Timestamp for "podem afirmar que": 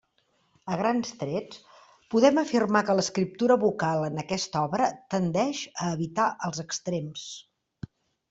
2.13-2.95